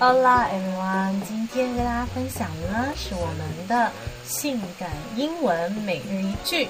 [0.00, 3.90] Hola everyone，今天跟大家分享的呢是我们的
[4.24, 6.68] 性感英文每日一句。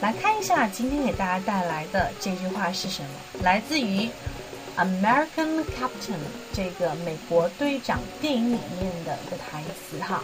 [0.00, 3.08] 来看一下今天给大家带来的这句话是什么，
[3.44, 4.08] 来自于
[4.76, 6.16] 《American Captain》
[6.52, 10.20] 这个美国队长电影里面的一个台词哈。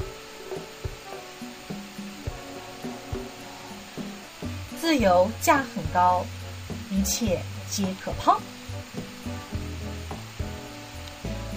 [4.81, 6.27] 自由价很高，
[6.91, 7.41] 一切
[7.71, 8.41] 皆可抛。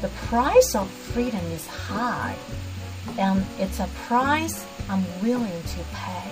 [0.01, 2.35] The price of freedom is high,
[3.17, 6.31] and it's a price I'm willing to pay.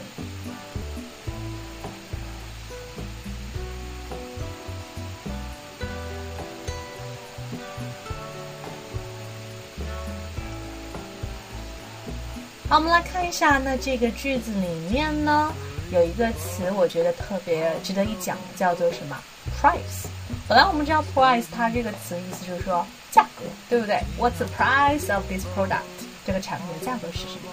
[12.69, 15.53] 好，我们来看一下，那这个句子里面呢，
[15.91, 19.19] 有一个词，我觉得特别值得一讲，叫做什么？
[19.61, 20.09] price。
[20.48, 25.82] 本来我们知道 price 它这个词意思就是说价格，对不对？What's the price of this product？
[26.26, 27.50] 这个产品的价格是什么？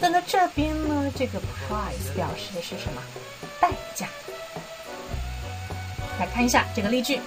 [0.00, 3.02] 那在这边呢，这个 price 表示的是什么？
[3.60, 4.06] 代价。
[6.20, 7.20] 来看一下这个例句：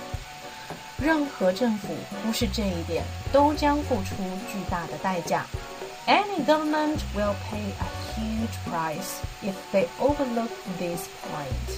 [0.99, 4.15] 任何政府忽视这一点，都将付出
[4.51, 5.45] 巨大的代价。
[6.07, 11.77] Any government will pay a huge price if they overlook this point.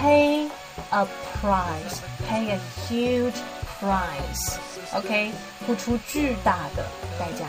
[0.00, 0.48] Pay
[0.92, 1.06] a
[1.42, 3.34] price, pay a huge
[3.78, 4.56] price.
[4.94, 5.30] OK，
[5.66, 6.86] 付出巨大的
[7.18, 7.44] 代价，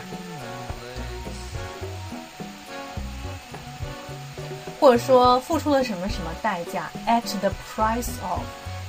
[4.78, 8.42] 或者说付出了什么什么代价，at the price of，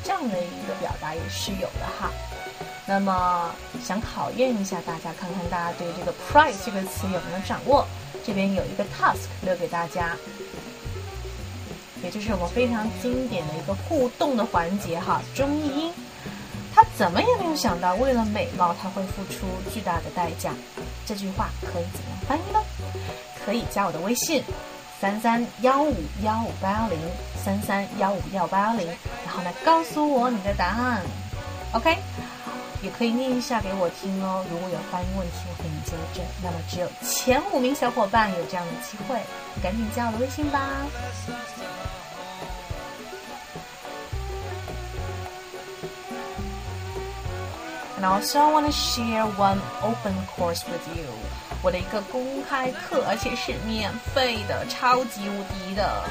[0.04, 2.12] 这样的一个表达也是有的哈。
[2.86, 3.50] 那么
[3.82, 7.88] 想考验一下大家，看看大家对这个 price 这个词有没有掌握？
[8.26, 10.18] 这边有一个 task 留给大家，
[12.04, 15.22] 也就是我们非常经典的一个互动的环节哈。
[15.34, 15.94] 中译英，
[16.76, 20.52] 他怎么也没有想到，为了美貌他会付出巨大的代价。
[21.06, 22.60] 这句话可以怎么翻译呢？
[23.46, 24.44] 可以加我的微信
[25.00, 27.00] 三三幺五幺五八幺零
[27.44, 28.88] 三三幺五幺八幺零，
[29.26, 31.02] 然后呢告诉我你的答案。
[31.74, 31.98] OK。
[32.84, 34.46] 也可以念一下给我听哦。
[34.52, 36.24] 如果有发音问题，我给你纠正。
[36.44, 39.18] 那么只有前五名小伙伴有这样的机会，
[39.64, 40.70] 赶紧加我的微信吧。
[47.98, 51.08] And also I want to share one open course with you，
[51.62, 56.04] 我的一个公开课，而且是免费的，超级无敌的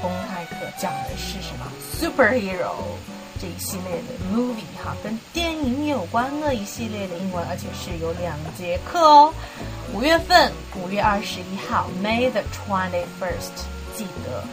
[0.00, 1.66] 公开课，讲的是什么
[2.00, 2.76] ？Superhero。
[3.40, 9.34] 这一系列的 movie 哈，跟电影有关的一系列的英文，而且是有两节课哦。
[9.92, 13.52] 五月份，五月二十一号，May the twenty first，
[13.96, 14.44] 记得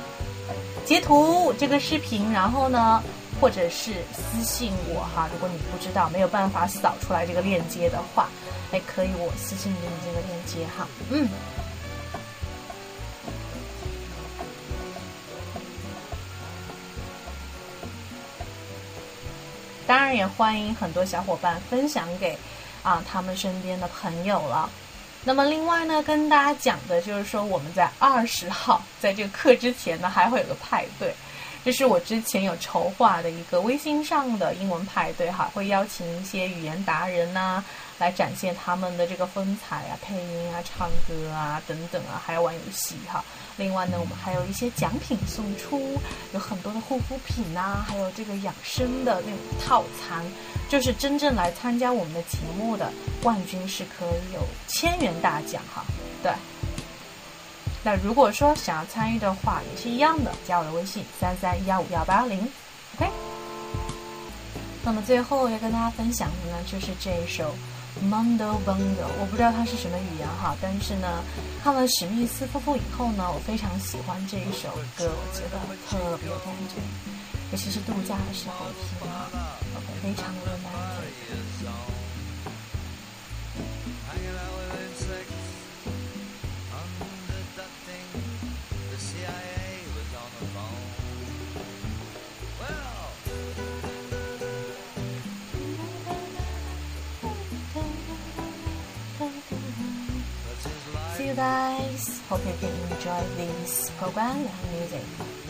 [0.86, 3.02] 截图这个视频，然后呢，
[3.40, 5.30] 或者是私信我哈。
[5.32, 8.28] 如果你不知道，没有办法扫出来这个链接的话，
[8.72, 10.88] 哎，可以我私信给你这个链接哈。
[11.10, 11.28] 嗯。
[19.92, 22.38] 当然也欢迎很多小伙伴分享给
[22.82, 24.70] 啊他们身边的朋友了。
[25.26, 31.14] 那么另外呢，跟大家讲的就是说，我们在二十号在这个课之前呢，还会有个派对，
[31.64, 37.64] 这是我之前有筹划的一个微信上的英文派对哈，会邀请一些语言达人呐。
[38.00, 43.24] 来展现他们的这个风采啊，配音啊，唱歌啊等等啊，还要玩游戏哈。
[43.58, 46.00] 另外呢，我们还有一些奖品送出，
[46.34, 50.26] 有很多的护肤品呐，还有这个养生的那种套餐。
[50.68, 52.92] 就是真正来参加我们的节目的
[53.22, 55.86] 冠军是可以有千元大奖哈。
[56.24, 56.32] 对。
[57.84, 62.40] 那如果说想要参与的话，也是一样的，加我的微信三三幺五幺八零
[62.96, 63.10] ，OK。
[64.84, 67.54] 那么最后要跟大家分享的呢，就是这一首。
[68.02, 71.22] Mundo Bungo，我不知道它是什么语言哈，但是呢，
[71.62, 75.60] 看了史密斯夫妇以后呢，我非常喜欢这一首歌，我觉得
[75.90, 76.80] 特别有感觉，
[77.52, 79.28] 尤其是度假的时候听哈，
[80.02, 82.01] 非常的 romantic。
[101.22, 102.20] You guys.
[102.30, 105.41] Hope you can enjoy this program and music.